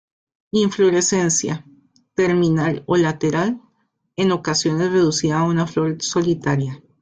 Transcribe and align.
Inflorescencia, 0.51 1.63
terminal 2.15 2.81
o 2.87 2.97
lateral, 2.97 3.61
en 4.15 4.31
ocasiones 4.31 4.91
reducida 4.91 5.41
a 5.41 5.43
una 5.43 5.67
flor 5.67 6.01
solitaria. 6.01 6.81